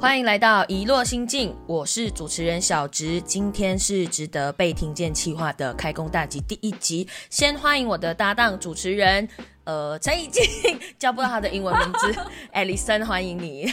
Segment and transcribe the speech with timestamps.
[0.00, 7.08] 欢迎来到遗落心境，我是主持人小植，今天是值得被听见企划的开工大吉第一集。
[7.30, 9.28] 先欢迎我的搭档主持人，
[9.64, 10.44] 呃，陈以静，
[11.00, 12.14] 叫不到他的英文名字，
[12.54, 13.72] Alison，欢迎你。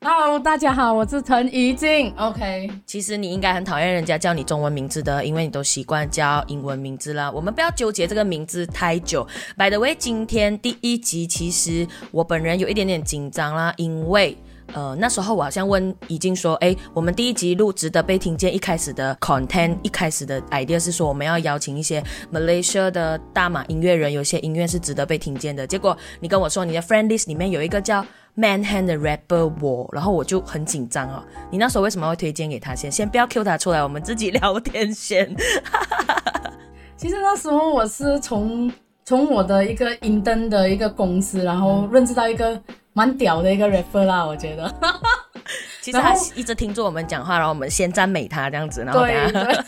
[0.00, 2.10] Hello，大家好，我是陈怡静。
[2.16, 7.30] OK，其实你应该很讨厌人家叫你中文名字的，因为你都习惯叫英文名字啦。
[7.30, 9.28] 我们不要纠结这个名字太久。
[9.58, 14.34] By the way，今天第一集，其实我本人有一点点紧张啦，因为。
[14.74, 25.66] 呃，那时候我好像问已经说，哎，我们第一集录值得被听见，一开始的 content，一开始的 idea 是说我们要邀请一些 Malaysia 的大马音乐人，有些音乐是值得被听见的。
[25.66, 28.04] 结果你跟我说你的 friend list 里面有一个叫
[28.36, 31.24] Manhand 的 rapper 我，然后我就很紧张哦。
[31.50, 32.92] 你那时候为什么会推荐给他先？
[32.92, 35.34] 先不要 Q 他出来，我们自己聊天先。
[36.96, 38.70] 其实那时候我是从
[39.04, 42.60] 从我的一个 i n 的一个公司，然后认识到一个
[42.98, 44.74] 蛮屌的一个 rapper 啦，我觉得。
[45.80, 49.62] 其实他一直听着我们讲话，然后我们先赞美他这样子，然后等对下对，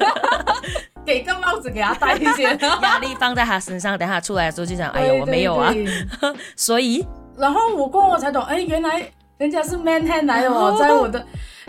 [1.06, 2.42] 给个帽子给他戴一些。
[2.82, 5.72] 压力放在他身上，等下他出来的时候就讲，哎呦，我没有啊。
[6.56, 7.06] 所以
[7.38, 9.08] 然后我过后我才懂，哎，原来
[9.38, 11.24] 人家是 man hand 来的哦，在我的。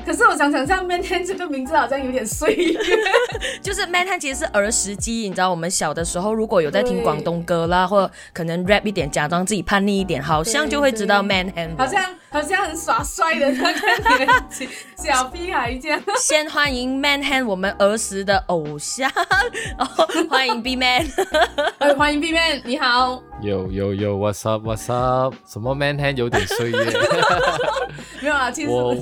[0.06, 2.80] 可是我想想，像 man hand 这个名字好像有点岁月。
[3.62, 11.78] 就是 Manhan 其实是儿时记忆，你知道我们小的时候如果有在听对广东歌啦，或者可能 rap 一点，假装自己叛逆一点，好像就会知道 man hand。
[11.78, 16.02] 好像好像很耍帅的那个年纪，小屁孩这样。
[16.18, 19.12] 先欢迎 man hand 我们儿时的偶像，
[19.78, 21.06] 然后欢迎 B man。
[21.80, 23.22] 呃，欢迎 B man，你好。
[23.42, 25.36] 有有有，What's up？What's up？
[25.48, 26.78] 什么 man hand 有点岁月，
[28.22, 28.96] 没有啊，其实我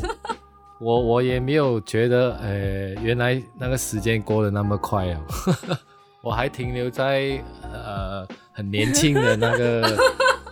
[0.79, 5.19] 我我也没有觉得，呃，原来那个时间过得那么快哦，
[6.23, 9.97] 我还停留在呃很年轻的那个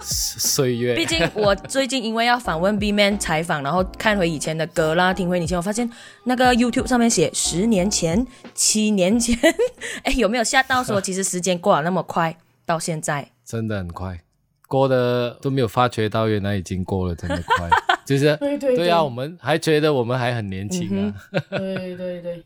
[0.02, 0.95] 岁月。
[0.95, 5.89] 毕竟我最近因为要访问 B man 采访，然后看回以前的歌啦，听回以前，我发现
[6.25, 9.38] 那个 YouTube 上面写十年前、七年前，
[10.03, 13.31] 哎，有没有吓到说 其实时间过了那么快，到现在？
[13.46, 14.19] 真的很快，
[14.68, 17.69] 过的都没有发觉到，原来已经过了这么快。
[18.07, 21.13] 就是对对对啊，我们还觉得我们还很年轻啊。
[21.50, 22.44] 对对对。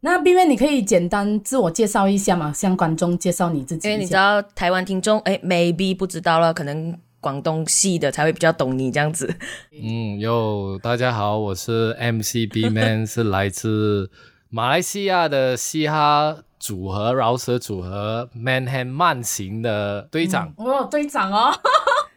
[0.00, 3.88] 那 B man，你可以简单自我介绍一下嘛，向观众介绍你自己。
[3.88, 9.32] 因为你知道台湾听众，哎，maybe 不知道了，可能广东系的才会比较懂你这样子。
[9.70, 14.10] 嗯，哟，大家好，我是 MC B Man， 是来自
[14.48, 20.52] 马来西亚的嘻哈组合饶舌组合 Manhand 慢行的队长。
[20.56, 21.54] 哦，队长哦，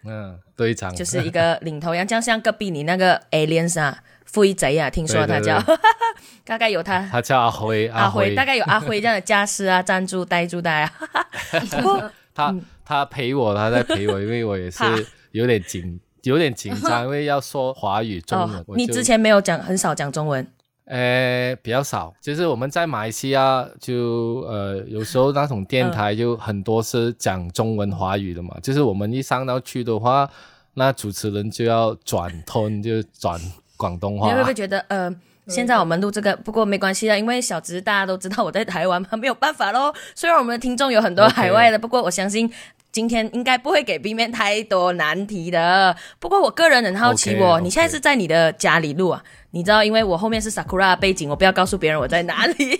[0.05, 5.77] 嗯，队长就是一个领头羊，就像隔壁你那个 aliens 啊，富一贼啊，听说他对对叫对，
[6.45, 10.93] 大概有他他叫阿辉，阿辉，大概有阿辉这样的家师啊，赞助呆住呆啊。
[11.71, 12.55] 不过他
[12.85, 14.83] 他陪我，他在陪我，因为我也是
[15.31, 18.59] 有点紧，有点紧张， 因为要说华语、中文。
[18.59, 20.45] 哦，你之前没有讲，很少讲中文。
[20.85, 30.29] 呃，比较少，就是我们在马来西亚就呃，有时候那种电台就很多是讲中文华语的嘛，就是我们一上到去的话，
[30.75, 33.39] 那主持人就要转通，就转
[33.75, 34.53] 广东话你会不会。
[34.53, 35.13] 觉得呃？
[35.47, 39.93] 现在我们录这个，不过没关系啦，因为小直大家都知道我在台湾嘛，没有办法咯。
[40.15, 42.51] 虽然我们的听众有很多海外的不过我相信
[42.95, 45.93] 今天应该不会给 B 面太多难题的。
[46.17, 49.21] 不过我个人很好奇我你现在是在你的家里录啊？
[49.51, 52.79] 你知道，因为我后面是 Sakura 背景，我不要告诉别人我在哪里。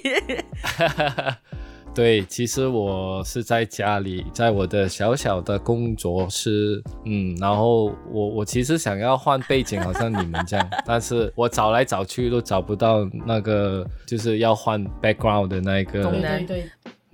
[1.93, 16.47] 对，其实我是在家里，在我的小小的工作室，嗯，然后我我其实想要换背景，好像你们这样，但是我找来找去都找不到那个就是要换 background 的那个功能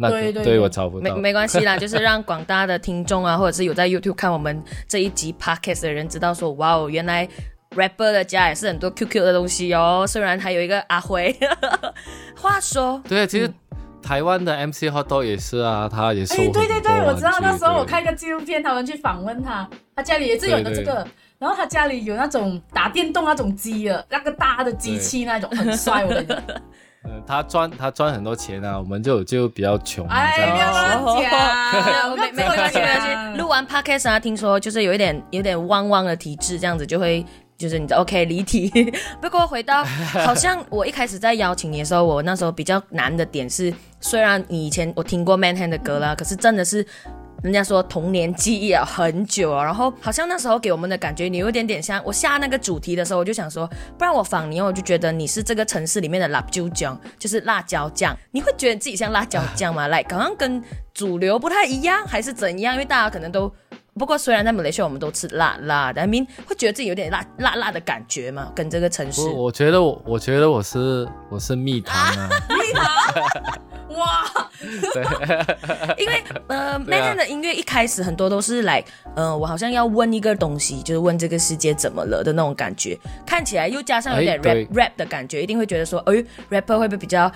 [0.01, 1.15] 那个，对对对我找不没到。
[1.15, 7.27] 没关系啦，就是让广大的听众啊，或者是有在 YouTube 看我们这一集 Podcast 的人知道说，哇哦，原来
[7.75, 10.05] rapper 的家也是很多 QQ 的东西哦。
[10.07, 11.33] 虽然还有一个阿辉，
[12.35, 13.49] 话说，对，其实
[14.01, 21.07] 台湾的 MC Hot Dog 也是啊，他也是哎，对对对，我知道那时候我看一个纪录片，他们去访问他，他家里也是有的对对这个，
[21.37, 26.37] 然后他家里有那种打电动那种机的，那个大的机器那种，很帅，我跟你讲。
[27.03, 30.71] 呃他赚他赚很多钱啊，我们就就比较穷啊，哎，这样不要
[31.03, 33.07] 乱讲，没没没关系没关系。
[33.41, 37.25] 录完 Podcast 啊，听说就是有一点有点汪汪的体质，这样子就会。
[37.57, 46.83] 就是你的 OK 离题， 不过回到好像我一开始在邀请你的时候，我那时候比较难的点是，虽然你以前我听过 Manhand 的歌啦，可是真的是
[47.43, 53.67] 人家说童年记忆啊很久啊，然后好像那时候给我们的感觉，你有一点点像我下那个主题的时候，我就想说，
[53.97, 59.87] 不然我仿你，我就觉得你是这个城市里面的辣椒酱，就是辣椒酱，你会觉得自己像辣椒酱吗？
[59.89, 62.75] 来，好像跟主流不太一样，还是怎样？
[62.75, 63.51] 因为大家可能都
[63.95, 69.21] 不过虽然在马来西亚我们都吃辣辣的，I mean 会觉得自己有点辣辣辣的感觉嘛，跟这个城市。
[69.21, 72.85] 我我觉得我我觉得我是我是蜜糖啊，蜜糖，
[73.93, 74.23] 哇，
[75.97, 78.83] 因为呃，那天的音乐一开始很多都是来，
[79.15, 86.13] 呃，我好像要问一个东西，就是问这个世界怎么了的那种感觉，看起来又加上有点哎 rap、对 rap 的感觉，一定会觉得说，哎
[86.49, 87.31] ，rapper 会不会比较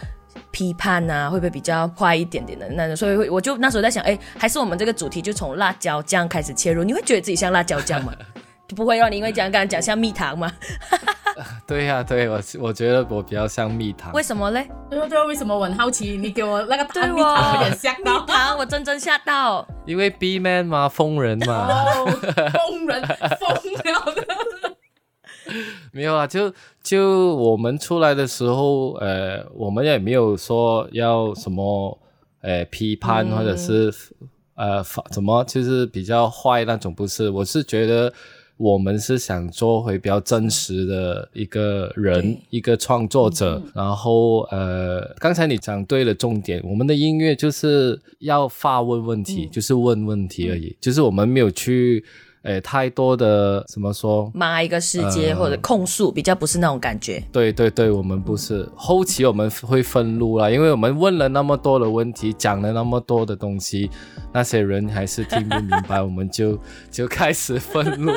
[0.51, 1.29] 批判啊？
[1.29, 2.95] 会不会比较快一点点的那种？
[2.95, 8.13] 所以会我就那时候在想，哎，还是我们这个主题就从辣椒酱开始切入，你会觉得自己像辣椒酱吗？
[8.67, 10.51] 就不会让你因为讲刚刚讲像蜜糖吗？
[11.67, 14.23] 对呀、对我我觉得我比较像蜜糖为。
[14.23, 14.67] 什么嘞？
[14.89, 16.17] 对哦对哦，为什么我很好奇？
[16.17, 18.25] 你给我那个答案，对蜜糖哦有点吓到蜜。
[18.27, 19.67] 糖，我真真吓到。
[19.85, 22.05] 因为 B man 嘛，疯人嘛，哦，
[22.53, 23.01] 疯人
[23.39, 24.75] 疯了的。
[25.91, 26.51] 没有啊，就
[26.81, 31.97] 就我们出来的时候，呃，我们也没有说要什么
[32.41, 33.93] 呃批判或者是、
[34.55, 38.11] 呃法怎么就是比较坏那种，不是，我是觉得。
[38.57, 43.61] 我们是想做回比较真实的一个人，一个创作者。
[43.73, 52.03] 然后呃，刚才你讲对了重点，我们的音乐就是要发问问题，就是问问题而已，就是我们没有去
[52.45, 57.21] 呃太多的怎么说骂一个世界、呃或者控诉，比较不是那种感觉。
[57.31, 63.89] 对对对，我们不是后期我们会愤怒啦，因为我们问了那么多的问题，讲了那么多的东西，
[64.31, 66.57] 那些人还是听不明白，我们就
[66.91, 68.13] 就开始愤怒。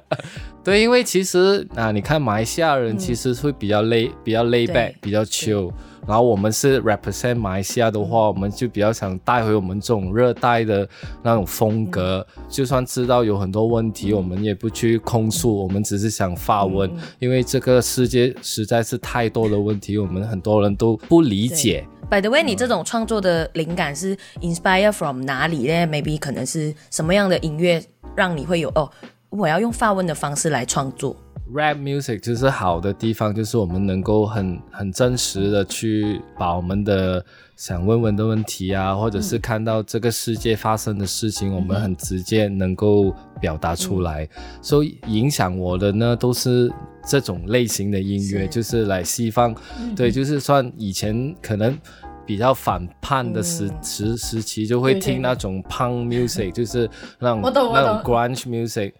[0.62, 5.72] 对，因为其实啊，你看马来西亚人其实会比较 lay、比较 lay 对 back，比较 chill。
[6.06, 10.88] 然后我们是 represent 马来西亚的话，我们就比较想带回我们这种热带的
[11.22, 12.26] 那种风格。
[12.48, 21.86] 就算知道有很多问题，我们也不去控诉，我们只是想发问，因为这个世界实在是太多的问题，我们很多人都不理解。
[22.10, 27.82] By the way，你这种创作的灵感是 inspire from 哪里呢？Maybe 可能是什么样的音乐
[28.14, 28.90] 让你会有哦，
[29.30, 31.16] 我要用发问的方式来创作。
[31.52, 37.24] Rap music 就是好的地方，就是我们能够很很真实的去把我们的
[37.54, 44.28] 想问问的问题啊，或者是看到这个世界发生的事情，我们很直接能够表达出来。
[44.62, 46.72] 所以影响我的呢，都是
[47.06, 48.48] 这种类型的音乐，是。
[48.48, 49.54] 就是来西方，
[49.94, 51.78] 对，就是算以前可能。
[52.26, 56.88] 比较反叛的时、时时期，就会听那种 punk music， 就是
[57.18, 58.94] 那种那种 grunge music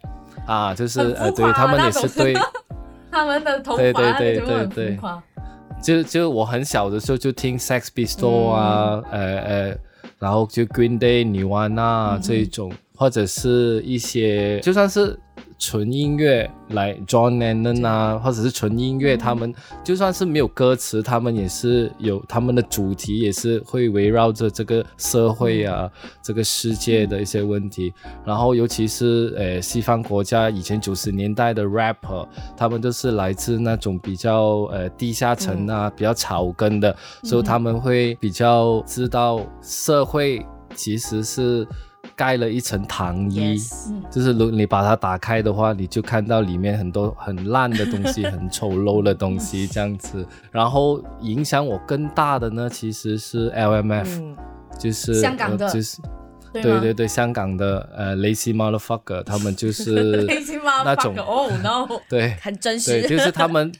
[0.45, 2.33] 啊，就是呃，对他们也是对
[3.11, 4.99] 他们的头发对对对对对。
[5.81, 9.77] 就就我很小的时候就听 Sex Pistol 啊，呃呃，
[10.17, 15.17] 然后就 Green Day、女娲娜这一种，或者是一些就算是
[15.57, 19.53] 纯音乐来 John Lennon 啊，或者是纯音乐，他们
[19.83, 25.89] 就算是没有歌词，他们也是有他们的主题，也是会围绕着这个社会啊、
[26.21, 27.93] 这个世界的一些问题。
[28.25, 32.27] 然后尤其是呃西方国家以前九十年代的 rapper，
[32.57, 41.65] 他们都是来自那种比较呃地下层啊、比较草根的，所以他们会比较知道社会其实是
[42.15, 43.57] 盖了一层糖衣。
[43.57, 50.25] Yes 就是如你把它打开的话，你就看到里面很多很烂的东西，很丑陋的东西这样子。
[50.51, 54.35] 然后影响我更大的呢，其实是 LMF，、嗯，
[54.79, 56.01] 就是香港的呃就是
[56.53, 60.25] 对对对对，香港的呃 Lazy Motherfucker，他们就是？
[60.83, 63.01] 那种哦 no，对很真实。
[63.01, 63.71] 对，就是他们。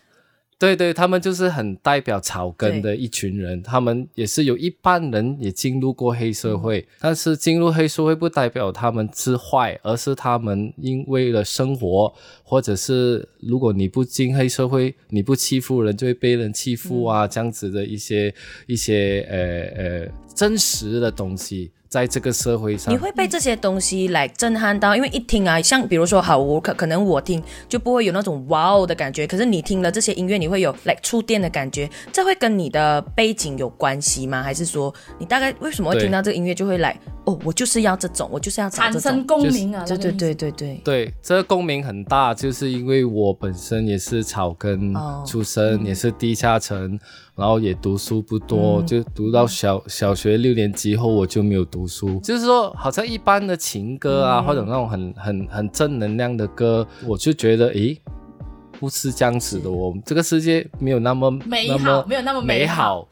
[0.57, 18.33] 对对，他们就是很代表草根的一群人，他们也是有一半人也进入过黑社会，但是进入黑社会不代表他们是坏，而是他们因为了生活，或者是如果你不进黑社会，你不欺负人就会被人欺负啊，这样子的一些
[18.65, 22.93] 一些呃呃真实的东西，在这个社会上。
[22.93, 34.43] 你，会被这些东西来震撼到，因为一听啊，像比如说，好，我可可能我听就不会有那种哇哦的感觉，可是你听了这些音乐，你会有来触电的感觉，这会跟你的背景有关系吗？
[34.43, 39.85] 还是说你大概为什么会听到这个音乐就会来哦，我就是要这种，我就是要产生，共鸣啊！
[39.87, 45.23] 对对对对对，对，这个共鸣很大，就是因为我本身也是草根哦。
[45.25, 46.99] 出身，也是地下层，
[47.35, 52.19] 然后也读书不多，就读到小小学六年级后我就没有读书。
[52.21, 57.99] 就是说，好像一般的情歌啊，或者那种很很很正能量的歌，我就觉得，诶，
[58.79, 63.07] 不是这样子的哦，我们这个世界没有那么美好没有那么美好。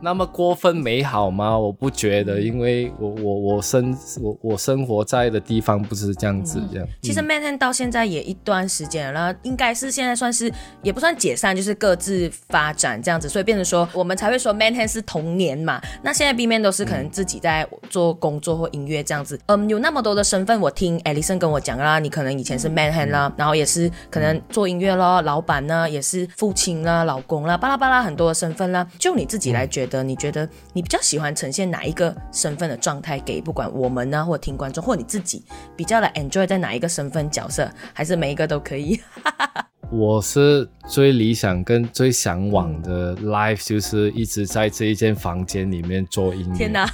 [0.00, 1.58] 那么过分美好吗？
[1.58, 6.86] 我不觉嗯得，因为我我我生我我生活在的地方不是这样子，这样。
[6.86, 10.52] 嗯其实 Manhattan 到现在也一段时间了，然后应该是现在算是
[10.82, 15.80] 也不算解散，就是各自发展这样子，所以变成说我们才会说 Manhattan 是童年嘛。
[16.02, 28.86] 那现在 B Man 都是可能自己在做工作或音乐这样子，嗯，有那么多的身份，我听 Alison 跟我讲啦，你可能以前是 Manhattan 啦，然后也是可能做音乐咯，老板呢也是父亲啦、老公啦，巴拉巴拉很多的身份啦。
[28.98, 35.42] 就你自己来觉得，你觉得你比较喜欢呈现哪一个身份的状态给不管我们呢，或听观众，或你自己
[35.74, 39.00] 比较来 enjoy 在哪一个身份角色，还是每一个都可以？
[39.90, 46.54] 我是最理想跟最向往的 life，就是一直在这一间房间里面做音乐。
[46.58, 46.86] 天哪，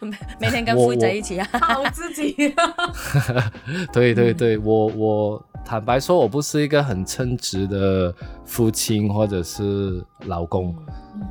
[0.00, 1.48] 每 每天跟我父在一起啊！
[1.52, 2.34] 好自己。
[3.92, 10.72] 对 对对，我我坦白说，我不是一个很称职的父亲或者是老公，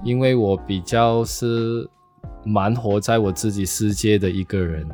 [0.03, 1.89] 因为我比较是
[2.43, 4.85] 蛮活在我自己世界的一个人。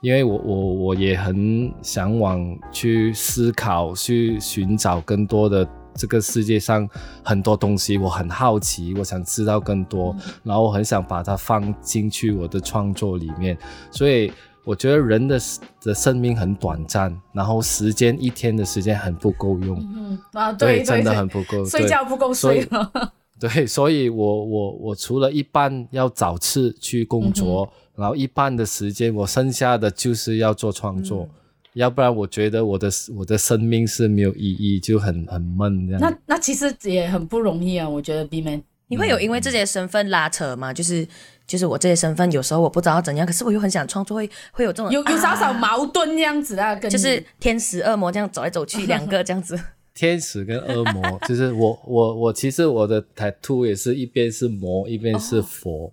[0.00, 2.42] 因为我我我也很向往
[2.72, 6.88] 去思考，去寻找更多的这个世界上
[7.22, 13.58] 很多东西，我很好奇，我想知道更多，然后我很想把它放进去我的创作里面，
[13.90, 14.32] 所以
[14.64, 15.40] 我觉得人的
[15.82, 23.12] 的生命很短暂，然后时间一天的时间很不够用，嗯啊，对对真的很不够，睡对觉不够睡了。
[23.38, 31.26] 对，所以我我我除了一半要找次去工作，然后一半的时间我剩下的就是要做创作，
[31.72, 36.00] 要不然我觉得我的我的生命是没有意义，就很很闷这样。
[36.02, 38.62] 那那其实也很不容易啊，我觉得 B man。
[38.90, 40.74] 你会有因为这些身份拉扯吗？
[40.74, 41.06] 就是
[41.46, 49.58] 就是我这些身份有时候我不知道要怎样，可是我又很想创作，会会有这种有有少少啊矛盾这样子啊，跟就是天使恶魔这样走来走去，两个这样子。
[49.94, 55.92] 天使跟恶魔， 就是我我我其实我的 tattoo 也是一边是魔，一边是佛。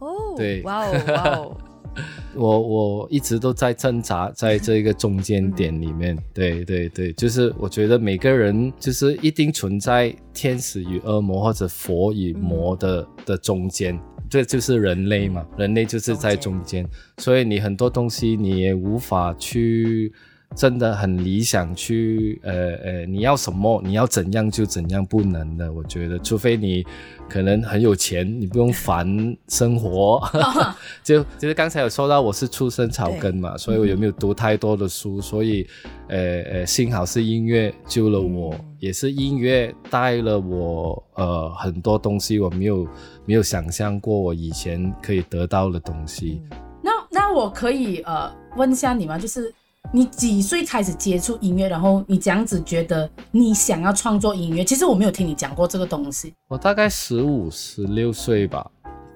[0.00, 1.56] 哦，对哇哦哇哦，
[2.34, 13.98] 我我一直都在挣扎在这个中间点里面，对对对，就是我觉得每个人就是一定存在天使与恶魔或者佛与魔的、的中间，
[14.28, 16.86] 这就是人类嘛，人类就是在中间，
[17.18, 20.12] 所以你很多东西你也无法去。
[20.54, 25.72] 真的很理想去，呃呃，你要什么，你要怎样就怎样，不能的。
[25.72, 26.86] 我觉得，除非你
[27.28, 30.22] 可能很有钱，你不用烦生活。
[31.02, 35.20] 就就是刚才有说到我是出身草根嘛，所以我有没有读太多的书？
[35.20, 35.66] 所以，
[36.08, 42.86] 呃呃，幸好是音乐救了我，也是音乐带了我呃很多东西，我没有
[43.24, 46.40] 没有想象过我以前可以得到的东西。
[46.80, 49.18] 那那我可以呃问一下你吗？
[49.18, 49.52] 就是
[49.92, 54.64] 你几岁开始接触音乐，然后你这样子觉得你想要创作音乐？
[54.64, 56.34] 其实我没有听你讲过这个东西。
[56.48, 58.68] 我大概十五、十六岁吧，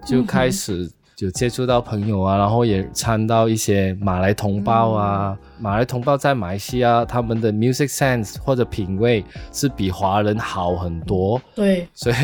[0.07, 5.37] 就开始有接触到朋友啊，然后也参到一些马来同胞啊。
[5.59, 12.15] 马来同胞在马来西亚，他们的 music sense 或者品味是比华人好很多，对，所以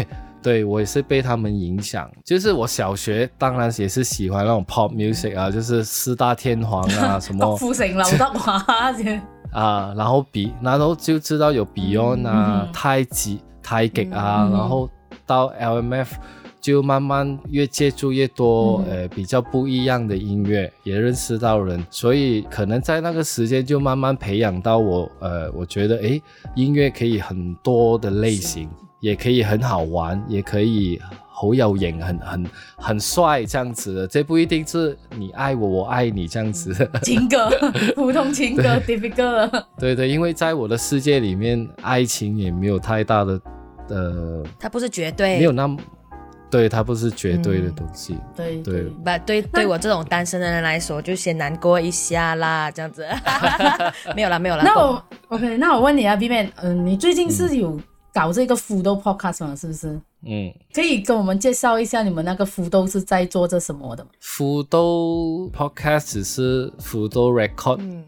[0.45, 2.09] 对我也是被他们影响。
[2.23, 9.03] 就是我小学当然也是喜欢那种 pop music 啊，就是四大天王啊 什郭么富城、刘德華這
[9.59, 14.91] 啊，然后比，然后就知道有 Beyond 啊、嗯太极、太极啊，嗯然后
[15.25, 16.09] 到 LMF
[16.61, 19.03] 就慢慢越接触越多，嗯。
[19.03, 26.21] 呃，比较不一样的音乐，也认识到人，所以可能在那个时间就慢慢培养到我，呃，我觉得诶，
[26.55, 28.69] 音乐可以很多的类型，
[29.05, 31.01] 也可以很好玩，也可以。
[31.37, 32.47] 好有型，很很
[32.77, 37.01] 很帅这样子的，这不一定是你爱我，我爱你这样子的。
[37.01, 37.51] 情歌，
[37.97, 39.65] 普通情歌，typical。
[39.77, 43.41] 对对，因为在我的世界里面，爱情也没有太大的
[43.89, 45.77] 呃，它不是绝对，没有那么，
[46.49, 48.17] 对，它不是绝对的东西。
[48.37, 53.05] 对对不对对我这种单身的人来说，就先难过一下啦，这样子。
[54.15, 54.63] 没有啦，没有啦。
[54.65, 57.77] 那我 OK，那我问你啊，B Man，嗯，你最近是有
[58.15, 59.55] 搞这个福豆 podcast 嘛？
[59.57, 60.01] 是不是？
[60.27, 64.11] 嗯，可以跟我们介绍一下你们那个福豆是在做着什么的吗？
[64.21, 68.05] 福豆 Podcast 只是福豆 Record，、嗯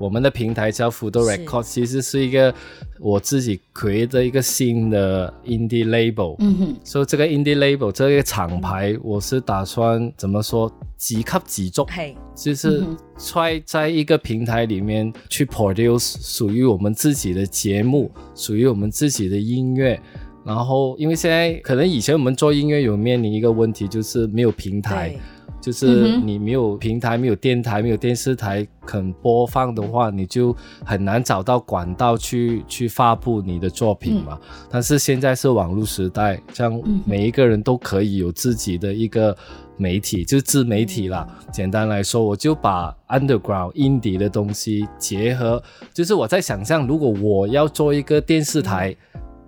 [0.00, 1.36] 我们的平台叫福豆是。
[1.36, 2.52] Record，其实是一个
[2.98, 6.36] 我自己 create 的一个新的 indie label。
[6.38, 20.00] 嗯哼，所以这个 indie label 这个厂牌，我是打算怎么说，几级几足，嘿，就是嗯在在一个平台里面去 produce 属于我们自己的节目，属于我们自己的音乐。
[20.42, 25.10] 然后，因为现在可能以前我们做音乐有面临一个问题，就是没有平台。
[25.10, 25.18] 对，
[25.60, 34.38] 就是你没有平台、没有电台、没有电视台肯播放的话，你就很难找到管道去去发布你的作品嘛。
[34.70, 39.36] 但是现在是网络时代，这样嗯每一个人都可以有自己的一个
[39.76, 41.26] 媒体，就是自媒体啦。
[41.52, 45.62] 简单来说，我就把 underground indie 的东西结合，
[45.92, 48.96] 就是我在想象，如果我要做一个电视台，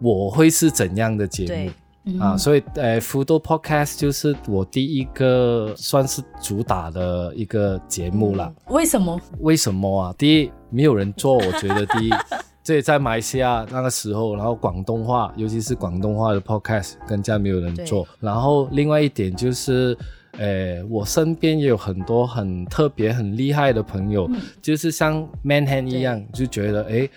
[0.00, 1.70] 我会是怎样的节目对？
[2.04, 8.52] 嗯啊，所以呃，Fudo Podcast 就是我第一个算是主打的一个节目啦。
[8.68, 9.20] 为什么？
[9.40, 10.14] 为什么啊？
[10.18, 12.10] 第一，没有人做，我觉得第一，
[12.62, 18.06] 这在马来西亚那个时候，然后广东话，尤其是广东话的 podcast 更加没有人做。
[18.20, 19.96] 然后另外一点就是。
[20.38, 24.26] 呃，我身边也有很多很特别、很厉害的朋友，
[24.62, 27.10] 就是像 Manhand 一样，就觉得诶，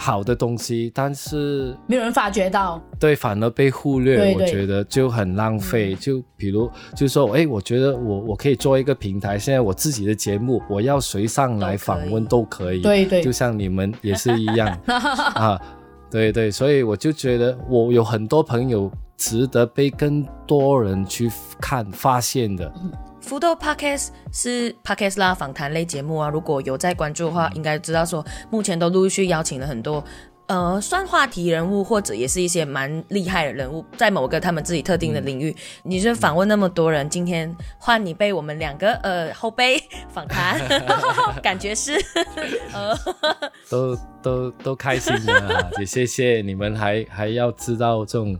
[0.00, 2.80] 好的东西，但是没有人发觉到。
[3.00, 4.46] 对，反而被忽略，对对。
[4.46, 5.92] 我觉得就很浪费。
[5.96, 13.20] 就比如，就是说，哎，我觉得我我可以做一个平台，现在我自己的节目，我要谁上来访问都可以，对对。
[13.20, 14.68] 就像你们也是一样。
[14.86, 15.60] 啊，
[16.08, 22.72] 对对，所以我就觉得我有很多朋友值得被更多人去看发现的。
[23.20, 30.02] 福豆 Podcast 是 Podcast 啦访谈类节目啊，如果有在关注的话，应该知道说目前都陆续邀请了很多。
[30.46, 40.58] 呃，算话题人物，或者也是一些蛮厉害的人物，在某个他们自己特定的领域，你就访问那么多人，今天换你被我们两个呃后辈访谈，
[41.42, 42.02] 感觉是
[42.72, 42.96] 呃
[43.68, 48.34] 都都都开心的、啊，也谢谢你们还还要知道这种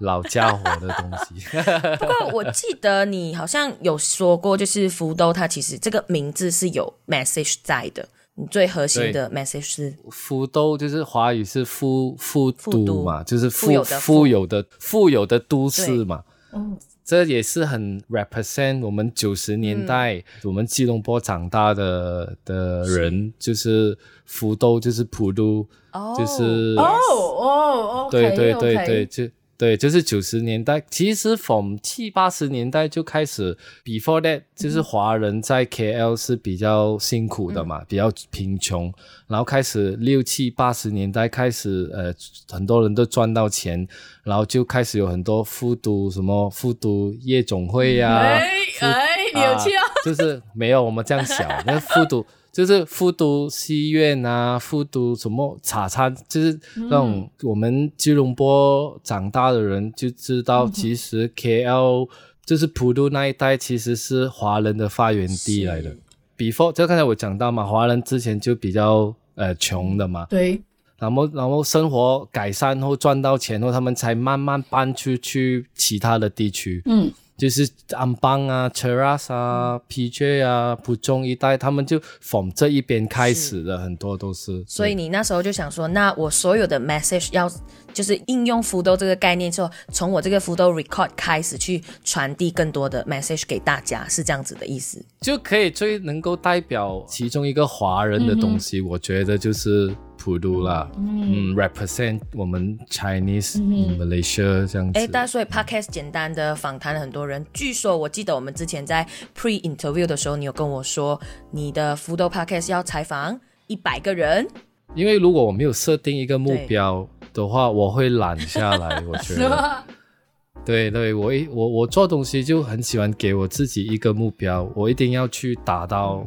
[0.00, 1.46] 老家伙的东西。
[1.98, 16.24] 不过我记得你好像有说过，就是福豆它其实这个名字是有 message 在的，你最核心的 message 是福都就是华语是富富富都都嘛，就是富有的富富有的富有的都市嘛。
[16.52, 29.24] 嗯，这也是很 represent 我们九十年代、嗯我们吉隆坡长大的的人，就是福都就是普都，哦就是哦哦，OK，对对对对，就
[29.60, 38.90] 对，就是九十年代，其实从七八十年代就开始，before that 就是华人在 KL 是比较辛苦的嘛，比较贫穷，
[39.26, 42.10] 然后开始六七八十年代开始，呃，
[42.50, 43.86] 很多人都赚到钱，
[44.22, 48.40] 然后就开始有很多复读什么复读夜总会呀、哎
[48.80, 49.84] 哎，你有去啊？
[50.02, 62.08] 就是没有我们这样想，那复读就是复读西院啊，复读什么茶餐，就是那种我们吉隆坡长大的人就知道，其实 KL
[62.44, 65.94] 就是普渡那一带其实是华人的发源地来的。
[66.36, 70.60] before 就刚才我讲到嘛，华人之前就比较呃穷的嘛，对，
[70.98, 76.82] 然后然后生活改善后赚到钱后，他们才慢慢搬出去其他的地区。
[76.86, 84.62] 嗯，就是安邦啊、Cheras 啊、PJ 啊、浦中一带，他们就从这一边开始的，很多都是。
[84.66, 87.50] 所以你那时候就想说，那我所有的 message 要
[87.94, 95.02] 就是应用福豆这个概念之后，从我这个福豆 record 开始去传递更多的 message 给大家，是这样子的意思。
[95.22, 104.98] 就可以最能够代表其中一个华人的东西，我觉得就是普渡啦，嗯 r e p r e s e n t 我们 Chinese、in Malaysia 这样子。
[105.00, 107.44] 哎，但所以 podcast 简单的访谈了很多人。
[107.54, 111.18] 据说我记得我们之前在 pre interview 的时候，你有跟我说
[111.50, 114.46] 你的福豆 podcast 要采访一百个人。
[114.94, 119.02] 因为如果我没有设定一个目标的话，我会懒下来。
[119.06, 119.84] 我觉得，
[120.66, 126.26] 对对，我一我我做东西就很喜欢给我自己一个目标，我一定要去达到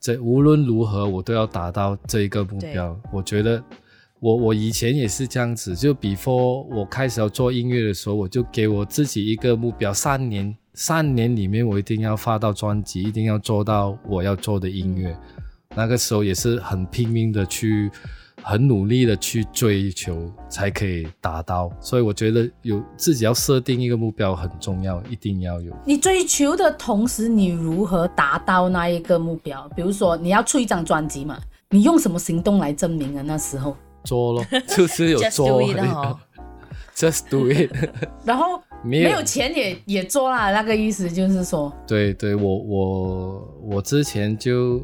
[0.00, 2.98] 这，无论如何我都要达到这一个目标。
[3.12, 3.62] 我觉得
[4.20, 15.16] 我我以前也是这样子，就 before 我开始要做音乐的时候，我就给我自己一个目标，三年三年里面我一定要发到专辑，一定要做到我要做的音乐。
[15.74, 17.90] 那个时候也是很拼命的去，
[18.48, 21.68] 很努力的去追求，才可以达到。
[21.80, 25.72] 所以我觉得有自己要设定一个目标很重要，一定要有。
[25.84, 29.68] 你追求的同时，你如何达到那一个目标？
[29.74, 31.36] 比如说你要出一张专辑嘛，
[31.70, 33.22] 你用什么行动来证明啊？
[33.26, 36.16] 那时候，做咯， 就是有做哦
[36.94, 37.70] Just do it
[38.24, 44.80] 然后没有没有钱也也做啦，那个意思就是说，对对，我我我之前就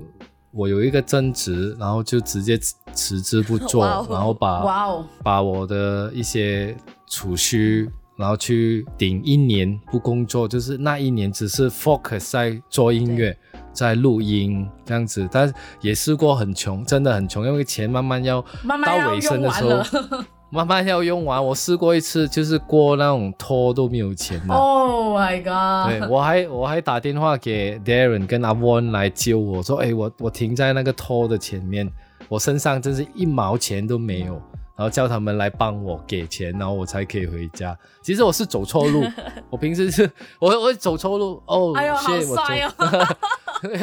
[0.53, 13.37] 我有一个正职，然后就直接辞辞职不做， 然后把把我的一些储蓄，然后去顶一年不工作，就是那一年只是 focus 在做音乐，
[13.73, 15.27] 在录音这样子。
[15.33, 21.43] 但也试过很穷，真的很穷，因为钱慢慢要慢慢要到尾声的时候慢，慢慢慢要用完。
[21.43, 24.55] 我试过一次，就是过那种拖都没有钱的。
[24.55, 25.91] Oh my god！
[25.91, 31.91] 对，我还我还打电话给 Darren 跟阿 Won 来救我，说，哎，我我停在那个拖的前面，
[32.29, 34.35] 我身上真是一毛钱都没有，
[34.77, 37.75] 然后叫他们来帮我给钱，然后我才可以回家。
[38.03, 39.05] 其实我是走错路，
[39.49, 42.73] 我平时是我我走错路哦，哎呦，好 shit，我走帅哦！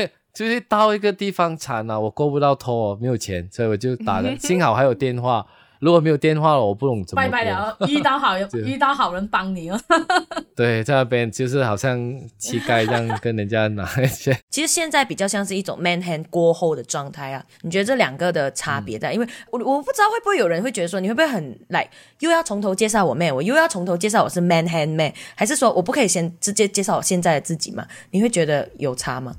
[0.32, 4.30] 就是到一个地方惨了、我过不到头，没有钱，所以我就打了。
[4.38, 5.46] 幸好还有电话，
[5.80, 9.80] 如果没有电话了，我不懂怎么拜拜了， 遇到好人，遇到好人帮你哦。
[10.56, 11.98] 对，在那边就是好像
[12.38, 14.38] 乞丐这样跟人家拿一些。
[14.50, 17.44] 其实现在比较像是一种 man hand 过后的状态啊。
[17.62, 19.14] 你觉得这两个的差别在？
[19.14, 21.90] 因为我我不知道会不会有人会觉得说，你会不会很来
[22.20, 27.88] 又要从头介绍我 man，我又要从头介绍我是 man hand man，还是说我不可以先直接介绍我现在的自己嘛？
[28.12, 29.34] 你会觉得有差吗？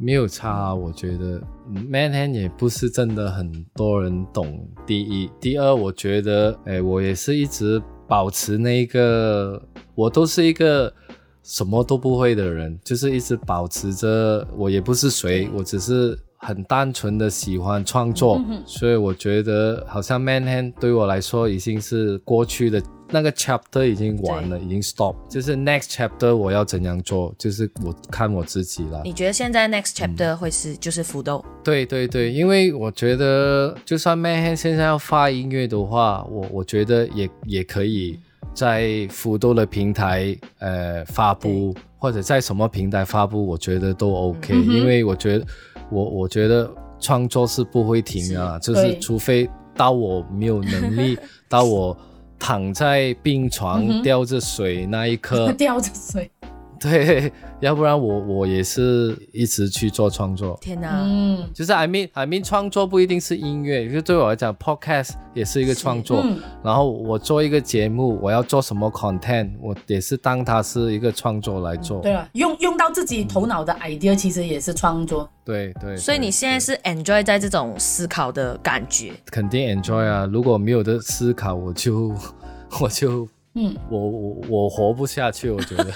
[0.00, 4.66] 没有差啊，我觉得嗯 man hand 也不是真的很多人懂。
[4.86, 9.62] 第一，第二，我觉得，哎，我也是一直保持那个，
[9.94, 10.90] 我都是一个
[11.42, 22.82] 什么都不会的人，就是一直保持着，我也不是谁，我只是很单纯的喜欢创作，所以我觉得好像 man hand 对我来说已经是过去的。
[23.10, 29.02] 那个 chapter 已经完了，已经 stop，就是 next chapter 我要怎样做，就是我看我自己了。
[29.04, 31.44] 你觉得现在 next chapter 会是、就是福豆？
[31.64, 38.18] 对对对，因为我觉得，就算 Mayhem 现在要发音乐的话，我我觉得也也可以
[38.54, 45.46] 在福豆的平台呃发布，或者在什么平台发布，我觉得都 OK，、因为我觉得
[45.90, 46.70] 我我觉得
[47.00, 51.18] 创作是不会停啊，就是除非到我没有能力，
[51.48, 51.96] 到我
[52.40, 56.28] 躺在病床吊着水那一刻， 吊着水，
[56.80, 60.58] 对，要不然我我也是一直去做创作。
[60.62, 61.02] 天哪！
[61.02, 66.22] 嗯，就是 I mean I mean 创作不一定是音乐，就对我来讲，podcast 也是一个创作。
[66.24, 72.00] 嗯然后我做一个节目，我要做什么 content，我也是当它是一个创作来做。
[72.00, 75.28] 对了，用用到自己头脑的 idea，其实也是创作。
[75.44, 80.26] 对对所以你现在是 enjoy 在这种思考的感觉，肯定 enjoy 啊！
[80.32, 82.14] 如果没有的思考，我就
[82.80, 85.86] 我就嗯，我我我活不下去，我觉得。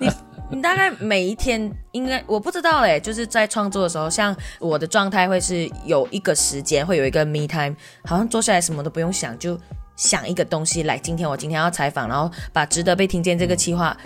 [0.00, 0.08] 你
[0.54, 9.58] 你大概每一天应该我不知道嘞，就是在创作的时候，像我的状态会是有一个时间，会有一个 me time，好像坐下来什么都不用想，就
[9.96, 10.98] 想一个东西来。
[10.98, 13.96] 今天我今天要采访，然后把值得被听见这个计划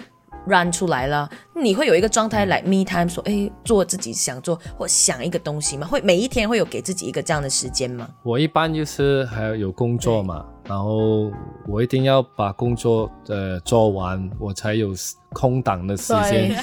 [0.46, 1.28] run 出来了。
[1.60, 5.84] 你会有一个状态来 me time，说哎做自己想做或想一个东西吗？
[5.84, 8.08] 会每一天会有给自己一个这样的时间吗？
[8.22, 11.30] 我一般就是还有有工作嘛，然后
[11.66, 14.92] 我一定要把工作呃做完，我才有
[15.32, 16.56] 空档的时间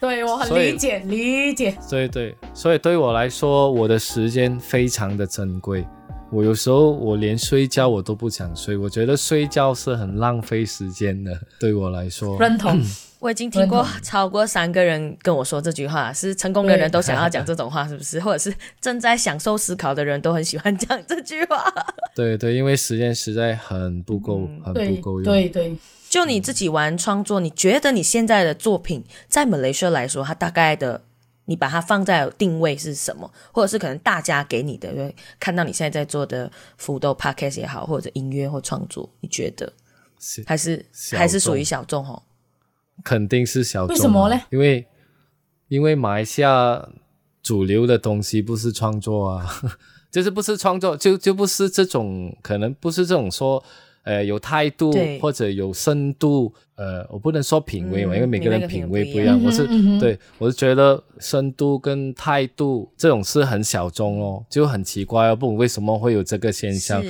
[0.00, 0.24] 对。
[0.24, 1.76] 我很理解理解。
[1.88, 5.86] 对对，所以对我来说，我的时间非常的珍贵。
[6.32, 11.36] 我有时候我连睡觉我都不想睡，我觉得睡觉是很浪费时间的。
[11.58, 12.80] 对我来说，认同，
[13.20, 18.18] 我已经听过超过三个人跟我说这句话，是成功的人都想要讲这种话，是不是？
[18.18, 21.62] 或者是正在享受思考的人都很喜欢讲这句话。
[22.14, 25.24] 对对，因为时间实在很不够，很不够用。
[25.24, 25.76] 对对，
[26.08, 31.02] 就你自己玩创作，你觉得你现在的作品在马来西亚来说，它大概的
[31.44, 33.30] 你把它放在定位是什么？
[33.52, 39.70] 或者是可能大家给你的，因为看到你现在在做的福豆 podcast 也好，或者音乐或创作，你觉得
[40.18, 42.22] 是还是还是属于小众哦？
[43.04, 43.94] 肯定是小众。
[43.94, 44.40] 为什么嘞？
[44.50, 44.86] 因为
[45.68, 46.88] 因为马来西亚
[47.42, 49.46] 主流的东西不是创作啊，
[50.10, 53.62] 就是不是创作，就就不是这种，可能不是这种说。
[54.02, 59.44] 呃，有态度或者有深度，呃，我不能说品味嘛，嗯因为每个人品品味不一样一样。
[59.44, 67.04] 我是、嗯嗯对我是觉得深度跟态度这种是很小众哦，就很奇怪哦，不懂为什么会有这个现象。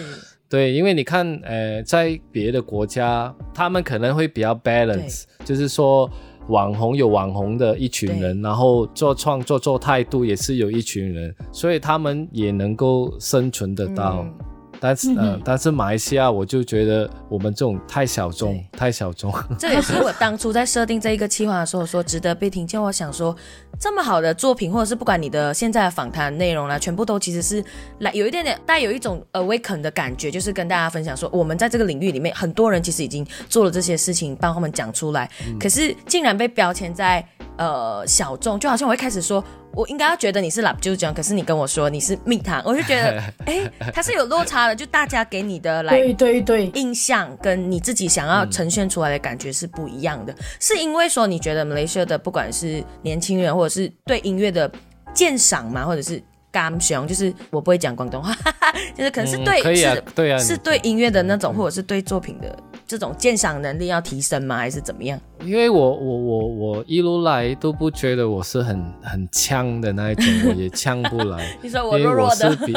[0.50, 6.10] 是对，因为你看，呃，在别的国家，他们可能会比较 balance，就是说
[6.48, 14.26] 网红有网红的一群人，然后做创作、做态度也是有一群人，所以他们也能够生存得到。
[14.28, 14.34] 嗯
[14.80, 15.08] 但是，
[15.44, 19.30] 但是马来西亚，我就觉得我们这种太小众，太小众。
[19.58, 22.80] 这也是我当初在设定这一个计划的时候说值得被听见。
[22.80, 23.36] 我想说，
[23.78, 27.62] 这么好的作品，或者是不管你的现在的访谈内容啦，全部都其实是
[27.98, 37.22] 来有一点点带有一种 awaken 的感觉，就是跟大家分享说，我们在这个领域里面，很多人其实已经做了这些事情，帮他们讲出来，可是竟然被标签在
[37.58, 39.44] 呃小众，就好像我一开始说。
[39.72, 54.70] 我应该要觉得你是 lap 就讲，可是你跟我说你是蜜糖，我就觉得， 哎，它是有落差的，就大家给你的来对对对，印象跟你自己想要呈现出来的感觉是不一样的，是因为说你觉得马来西亚的不管是年轻人或者是对音乐的
[55.14, 58.35] 鉴赏嘛，或者是感想，就是我不会讲广东话，
[58.96, 62.59] 就是可能是嗯对、可以啊是对啊是对音乐的那种，或者是对作品的
[62.90, 64.57] 这种鉴赏能力要提升吗？
[64.57, 65.16] 还是怎么样？
[65.44, 71.55] 因为我我我我一路来都不觉得我是很很呛的那一种，我也呛不来。
[71.62, 72.74] 你说我因为弱弱的，我是比，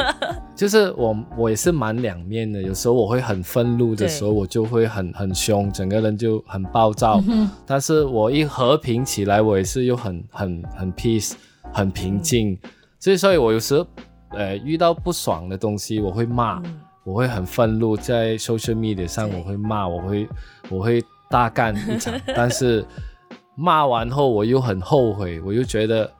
[0.54, 2.62] 就是我我也是蛮两面的。
[2.62, 7.20] 有时候我会很愤怒的时候，我就会很很凶，整个人就很暴躁。
[7.66, 11.32] 但是我一和平起来，我也是又很很很 peace，
[11.72, 12.56] 很平静。
[13.00, 13.84] 所以，所以我有时候
[14.30, 16.62] 呃遇到不爽的东西，我会骂，
[17.04, 20.28] 我会很愤怒，在 social media 上我会骂，我会
[20.70, 22.14] 我会大干一场。
[22.34, 22.84] 但是
[23.54, 26.10] 骂完后，我又很后悔，我又觉得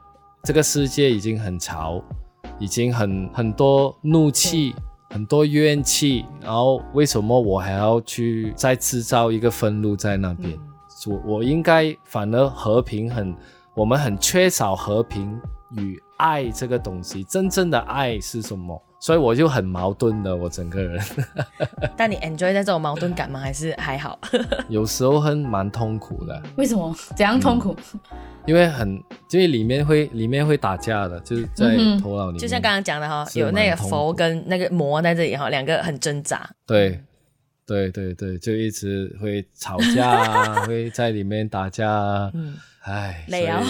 [0.43, 2.03] 这个世界已经很潮，
[2.59, 4.75] 已经很很多怒气，
[5.11, 10.59] 很多怨气，然后为什么我还要去再制造一个愤怒在那边？
[11.07, 13.35] 我我应该反而和平很，
[13.75, 15.41] 我们很缺少和平
[15.77, 17.25] 与爱这个东西。
[17.25, 18.81] 真正的爱是什么？
[19.05, 20.99] 所以我就很矛盾的，我整个人
[21.95, 23.39] 但你 enjoy 在这种矛盾感吗？
[23.39, 24.19] 还是还好？
[24.71, 26.43] 有时候很蛮痛苦的。
[26.57, 27.77] 为什么怎样痛苦？
[28.47, 28.95] 因为很，
[29.31, 32.39] 因为里面会里面会打架的，就是在头脑里面。
[32.39, 36.49] 就像刚刚讲的哈，有那个佛跟那个魔在这里哈，两个很挣扎。
[36.67, 36.99] 对，
[37.67, 42.31] 对对对，就一直会吵架啊， 会在里面打架啊。
[42.33, 43.63] 嗯，唉，累啊。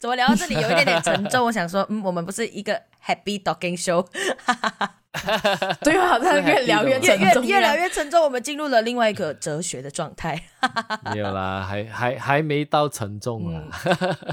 [0.00, 1.46] 怎么聊到这里有一点点沉重？
[1.46, 4.04] 我想说，嗯，我们不是一个 happy talking show，
[5.80, 10.40] 对啊，好像越聊越越沉重，越越聊越沉重，我们进入了另外一个哲学的状态。
[11.14, 13.62] 没有啦，还还还没到沉重啊。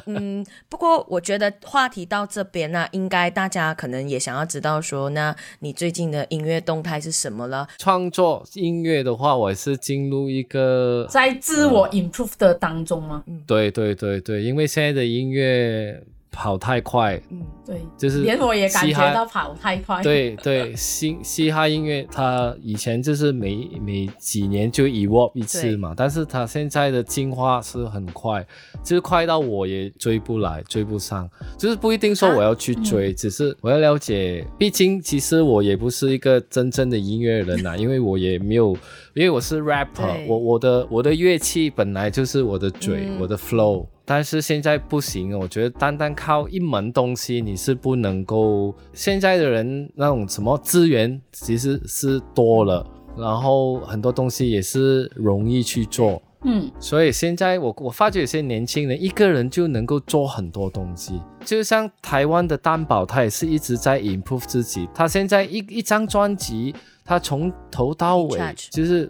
[0.07, 7.67] 嗯，不过我觉得话题到这边呢、应该大家可能也想要知道说，那你最近的音乐动态是什么了？
[7.77, 13.23] 创作音乐的话，我是进入一个，在自我 improve 的当中吗？
[13.47, 28.45] 对对对对，因为现在的音乐跑太快，嗯对，就是连我也感觉到跑太快。，对对，嘻嘻哈音乐它以前就是每每几年就 evolve 一次嘛，但是它现在的进化是很快，
[28.83, 38.75] 就是快到我也追不来、追不上，就是不一定说我要去追，只是我要了解，毕竟其实我也不是一个真正的音乐人呐、 因为我也没有，
[39.13, 43.13] 因为我是 rapper，我我的我的乐器本来就是我的嘴，嗯。
[43.19, 43.85] 我的 flow。
[44.05, 48.75] 但是现在不行，我觉得单单靠一门东西你是不能够。
[48.93, 52.85] 现在的人那种什么资源其实是多了，
[53.17, 56.21] 然后很多东西也是容易去做。
[56.45, 64.89] 嗯，所以现在我我发觉有些年轻人一个人就能够做很多东西，就像台湾的担保，他也是一直在 improve 自己。
[64.93, 68.37] 他现在一一张专辑，他从头到尾
[68.69, 69.09] 就是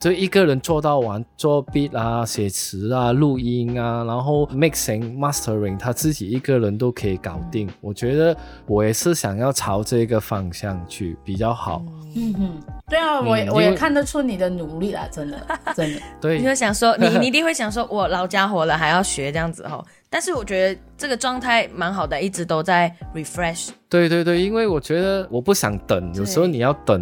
[0.00, 7.68] 就一个人做到完，做 beat 啊、写词啊、录音啊，然后 mixing、mastering，他自己一个人都可以搞定。
[7.82, 8.34] 我觉得
[8.66, 11.82] 我也是想要朝这个方向去比较好。
[12.16, 12.50] 嗯哼，
[12.88, 15.38] 对啊，我我也看得出你的努力啦，真的，
[15.76, 16.00] 真的。
[16.18, 19.84] 对你，会想说，你你一定会想说，我老家伙了还要学这样子哈。
[20.08, 23.68] 但是我觉得这个状态蛮好的，一直都在 refresh。
[23.90, 27.00] 对对对，因为我觉得我不想等，有时候你要等，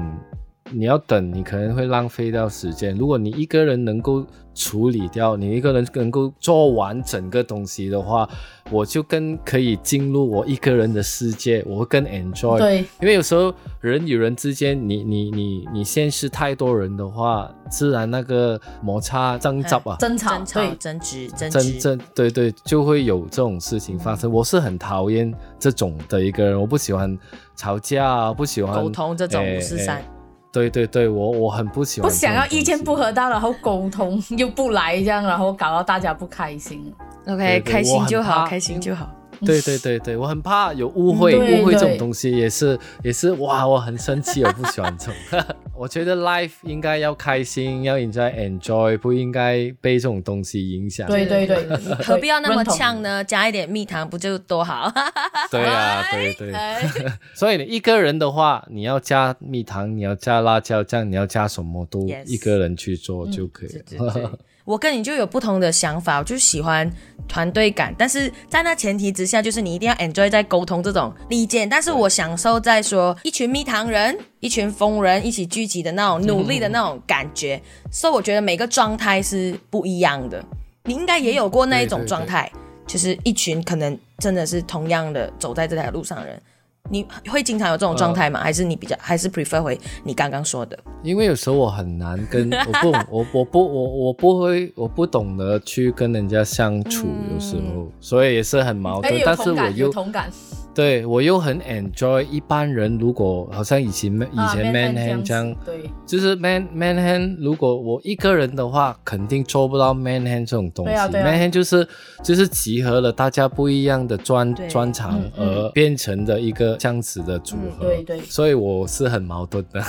[0.72, 2.94] 你要等，你可能会浪费掉时间。
[2.96, 8.28] 如果你一个人能够处理掉，你一个人能够做完整个东西的话，
[8.70, 12.58] 我就更可以进入我一个人的世界，我会更 enjoy。
[12.58, 21.98] 对，因为有时候人与人之间，你你你你现实太多人的话，自然那个摩擦争执啊，争吵，对，争执、争真执。
[22.14, 24.30] 对对，就会有这种事情发生。
[24.30, 27.16] 我是很讨厌这种的一个人，我不喜欢
[27.56, 30.04] 吵架啊，不喜欢沟通这种诶五四三诶
[30.50, 33.12] 对对对，我我很不喜欢不想要意见不合。
[33.12, 36.92] 到，然后沟通又不来，这样然后搞到大家不开心。
[37.26, 39.10] OK，对对开心就好，开心就好。
[39.40, 45.14] 对对对对，我很怕有误会，误会这种东西也是也是哇，我很生气，我不喜欢这种。
[45.78, 51.06] 我觉得 life 应该要开心，要 enjoy enjoy，不应该被这种东西影响。
[51.06, 51.56] 对对对，
[52.04, 53.22] 何必要那么呛呢？
[53.22, 54.92] 加一点蜜糖不就多好？
[55.50, 56.52] 对啊，对对。
[56.52, 56.90] 哎
[57.34, 64.38] 所以你一个人的话，你要加蜜糖，你要加辣椒酱，你要加什么都一个人去做就可以了。
[64.68, 66.92] 我跟你就有不同的想法，我就喜欢
[67.26, 77.58] 团队感，但是在那前提之下，就是你一定要 enjoy 在沟通这种意见，但是我享受在说一群蜜糖人、一群疯人一起聚集的那种努力的那种感觉，
[77.90, 80.44] 所以我觉得每个状态是不一样的。
[80.84, 82.52] 你应该也有过那一种对对对状态，
[82.86, 86.42] 就是一群可能真的是同样的走在这条路上的人。
[86.90, 88.40] 你会经常有这种状态吗？
[88.40, 90.78] 还是你比较还是 prefer 回你刚刚说的？
[91.02, 99.20] 因为有时候我很难跟 我不我我不我我不会我不懂得去跟人家相处，有时候，所以也是很矛哎，盾。
[99.20, 100.30] 有但是我又同感。
[100.78, 110.92] 对我又很 enjoy 一般人如果好像以前以啊前 man hand 这样，对就是 man man hand，如果我一个人的话，肯定做不到 man hand 这种东西。
[110.92, 111.84] man hand 就是
[112.22, 117.84] 就是集合了大家不一样的专对专长而变成的一个这样子的组合。
[117.84, 119.82] 对对所以我是很矛盾的。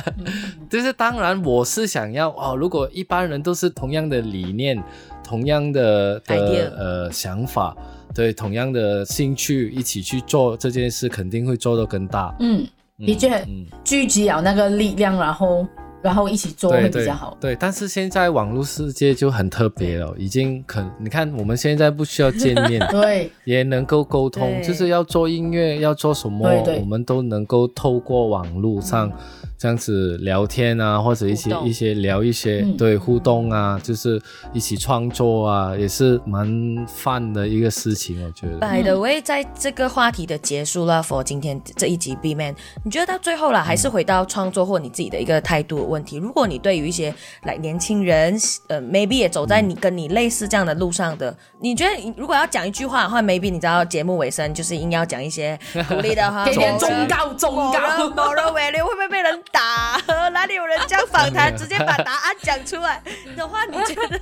[0.68, 4.84] 就是当然我是想要哦，如果一般人都是同样的理念、
[5.24, 7.74] 同样的的呃想法。
[8.16, 12.34] 对，同样的兴趣一起去做这件事，肯定会做得更大。
[12.40, 15.68] 嗯，的确嗯，聚集了那个力量，然后
[16.06, 17.36] 然后一起做会比较好。
[17.40, 23.30] 对，但是现在网络世界就很特别了，已经可你看我们现在不需要见面， 对。
[23.44, 26.78] 也能够沟通，就是要做音乐，要做什么对，对。
[26.78, 29.10] 我们都能够透过网络上
[29.56, 32.76] 这样子聊天啊，或者一些一些聊一些、嗯。
[32.76, 34.20] 对互动啊，就是
[34.52, 36.46] 一起创作啊，也是蛮
[36.86, 38.58] fun 的一个事情，我觉得。
[38.58, 46.18] By the way，在这个话题的结束了，for 今天这一集 B Man，你觉得到最后了，还是回到创作或你自己的一个态度的问题。
[46.18, 47.12] 如果你对于一些
[47.44, 58.10] 来年轻人，呃，maybe 也走在你跟你类似这样的路上的，你觉得如果要讲一句话的话，maybe 你知道节目尾声就是硬要讲一些 鼓励的话，给点忠告，忠告。
[58.10, 59.98] 某人尾流会不会被人打？
[60.30, 63.02] 哪里有人这样访谈， 直接把答案讲出来
[63.36, 64.20] 的话，你觉得？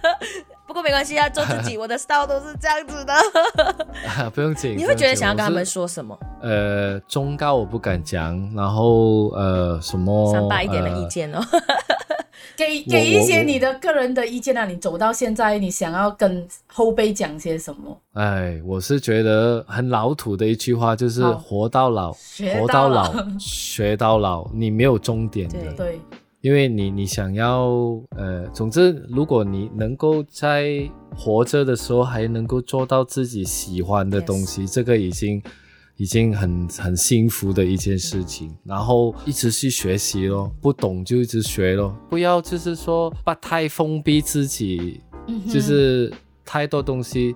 [0.66, 3.14] 不过没关系啊，做自己， 我的 style 都是这样子的。
[4.34, 6.18] 不用紧，你会觉得想要跟他们说什么？
[6.42, 11.40] 呃，忠告我不敢讲，然后呃什么三八一点的意呃见哦。
[12.56, 14.64] 给我给一些你的个人的意见啊！
[14.64, 18.00] 你走到现在，你想要跟后辈讲些什么？
[18.12, 25.58] 哎，我是觉得很老土的一句话，就是活到老，学到活到老老，学到老，你没有终点的。
[25.58, 26.00] 对对，
[26.44, 27.70] 因为你你想要
[28.18, 35.42] 呃，总之，如果你能够在活着的时候还能够做到自己喜欢的东西这个已经
[35.96, 38.54] 已经很很幸福的一件事情。
[38.62, 46.12] 然后一直去学习咯，不懂就一直学咯，不要就是说不太封闭自己，嗯就是
[46.44, 47.34] 太多东西。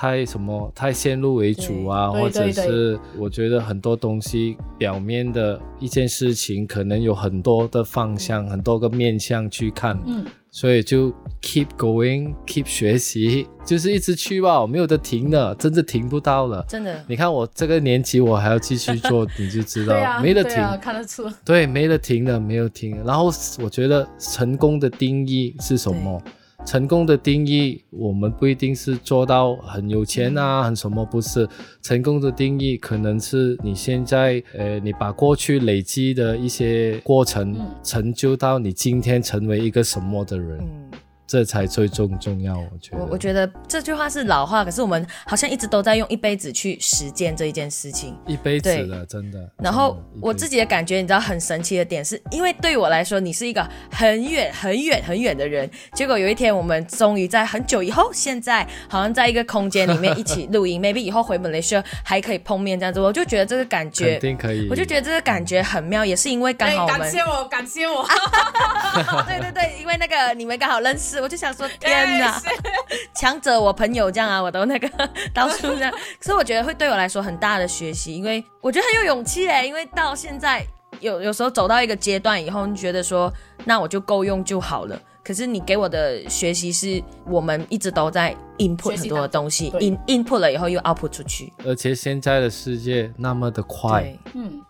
[0.00, 16.64] 太什么太先入为主啊，或者是我觉得很多东西表面的一件事情，可能有很多的方向、很多个面向去看，嗯，所以就 keep going，keep 学习，就是一直去吧，没有得停的，真的停不到了。
[16.68, 20.62] 真的，你看我这个年纪，我还要继续做，你就知道、 啊，没得停。
[20.62, 21.28] 啊，看得出。
[21.44, 23.02] 对，没得停的，没有停。
[23.04, 26.22] 然后我觉得成功的定义是什么？
[26.66, 31.48] 成功的定义，我们不一定是做到很有钱啊，很什么，不是。
[31.80, 37.74] 成功的定义可能是你现在，呃，你把过去累积的一些过程，嗯。
[37.82, 40.90] 成就到你今天成为一个什么的人，嗯，
[41.28, 42.56] 这才最重重要。
[42.58, 42.98] 我觉得。
[42.98, 48.16] 我我觉得这句话是老话，可是我们好像一直都在用一辈子去实践这一件事情。
[48.26, 49.38] 一辈子对了，真的。
[49.58, 55.70] 然后我自己的感觉，你知道很神奇的点是，因为对我来说，你是一个很远很远很远的人。
[55.92, 64.66] 结果有一天，我们终于在很久以后，现在好像在一个空间里面一起录音， maybe 以后回本雷社还可以碰面这样子，我就觉得这个感觉肯，定可以。
[64.70, 68.06] 我就觉得这个感觉很妙，也是因为刚好我们哎感谢我，感谢我。
[69.28, 72.52] 对对对，因为那个你们刚好认识，我就想说 天哪哎，
[73.14, 74.88] 强者我朋友这样啊，我都那个
[75.34, 75.90] 到处这样。
[75.92, 80.64] 可是我觉得会对我来说很大的学习，因为我觉得很有勇气哎，因为到现在
[81.00, 83.32] 有有时候走到一个阶段以后，你觉得说
[83.64, 85.00] 那我就够用就好了。
[85.24, 91.52] 可是你给我的学习是我们一直都在 input 很多的东西对，in input 了以后又 output 出去。
[91.66, 94.62] 而且现在的世界那么的快，嗯，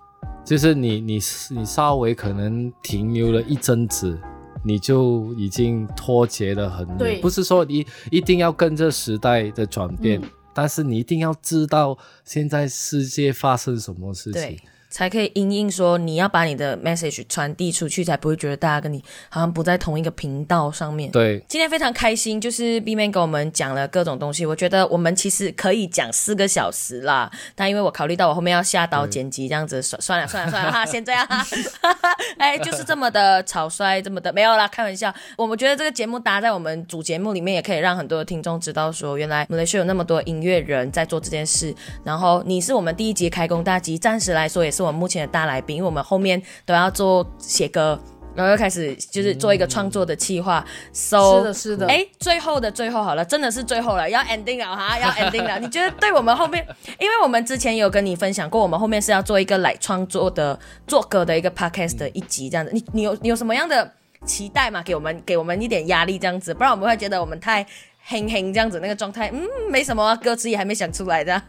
[0.45, 4.19] 就是你你你稍微可能停留了一阵子，
[4.65, 7.21] 你就已经脱节了很对远。
[7.21, 21.11] 不是说你一定要跟着时代的转变，嗯但是你一定要知道现在世界发生什么事情对。，才可以因应说你要把你的 message 传递出去，才不会觉得大家跟你好像不在同一个频道上面。
[21.11, 31.45] 对，今天非常开心，就是 B Man 跟我们讲了各种东西，我觉得我们其实可以讲四个小时啦，但因为我考虑到我后面要下刀剪辑，这样子算算了 算了算了哈，先这样哈，
[32.39, 35.13] 哎，就是这么的草率，这么的没有啦，开玩笑。
[35.37, 41.75] 我们觉得这个节目搭在我们主节目里面，也可以让很多的听众知道说，原来 Malaysia 有那么多音乐人在做这件事。
[42.05, 47.99] 然后你是我们第一集开工大吉，暂时来说也是我们目前的大来宾，因为我们后面都要做写歌。
[48.35, 51.87] 然后又开始就是做一个创作的计划、so 是的，是的。
[51.89, 55.59] 哎，最后的最后好了，真的是最后了，要 ending 了哈，要 ending 了。
[55.59, 56.65] 你觉得对我们后面，
[57.01, 62.71] 因为我们之前有跟你分享过，我们后面是要做一个来创作的做歌的一个 podcast 的一集这样子。
[62.73, 63.93] 你你有你有什么样的
[64.25, 64.81] 期待吗？
[64.85, 67.67] 给我们给我们一点压力这样子，不然我们会觉得我们太
[68.07, 71.43] 哼哼这样子那个状态，嗯，没什么啊，歌词也还没想出来的。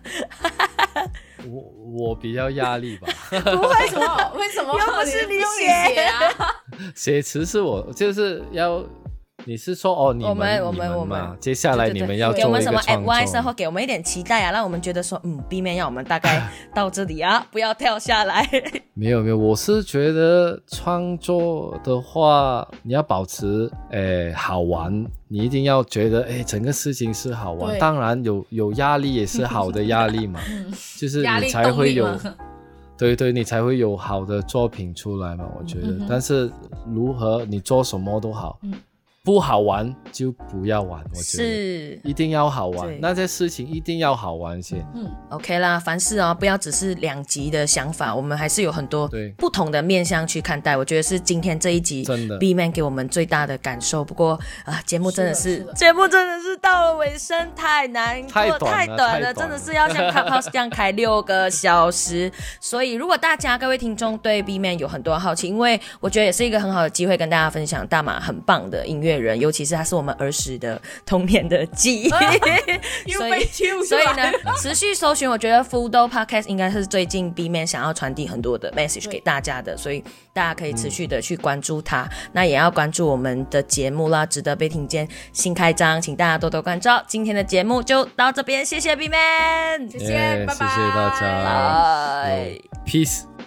[1.47, 4.31] 我我比较压力吧， 为什么？
[4.37, 4.73] 为什么？
[4.79, 6.53] 又不是你写啊？
[6.95, 8.83] 写词是我就是要。
[9.49, 18.47] 你是说哦，你我们我你们我嘛们，接下来你们要给我们什么做一个创 advice 作或给我们一点期待啊，让我们觉得说，嗯，B 面要我们大概到这里啊， 不要跳下来。
[18.93, 27.71] 没有没有，我是觉得创作的话，你要保持诶好玩，你一定要觉得诶整个事情是好玩。
[27.71, 30.39] 对当然有有压力也是好的压力嘛，
[30.95, 32.07] 就是你才会有。
[32.99, 35.45] 对对，你才会有好的作品出来嘛。
[35.57, 36.51] 我觉得，嗯但是
[36.85, 38.73] 如何你做什么都好，嗯
[39.29, 40.99] 不好玩就不要玩。
[41.13, 44.83] 我觉得是一定要好对玩，那些事情一定要好玩先。
[44.95, 49.07] 嗯，OK 啦，凡事哦，不要只是两极的想法，我们还是有很多
[49.37, 50.75] 不同的面向去看待。
[50.75, 54.03] 我觉得是今天这一集真的 B Man 给我们最大的感受。
[54.03, 54.31] 不过
[54.65, 62.31] 啊，节目真的是是的是的节目真的是到了尾声，太难过，太短了太短了，太短真的是要像 Clubhouse 这样开六个小时。
[62.59, 72.09] 所以，如果大家各位听众对 B Man 有很多好奇，因为我觉得也是一个很好的机会跟大家分享大马很棒的音乐人，尤其是他是我们儿时的童年的记忆。
[73.05, 73.45] 又所以
[73.85, 80.03] 所以呢， 持续搜寻，我觉得 Foodo Podcast 应该是最近 B Man 想要传递很多的 message 给大家的，所以
[80.33, 82.07] 大家可以持续的去关注它。
[82.31, 87.03] 那也要关注我们的节目啦，值得被听见新开张，请大家多多关照。
[87.07, 92.59] 今天的节目就到这边，谢谢 B Man，谢谢，拜拜，谢谢大家拜。
[92.85, 93.38] Peace。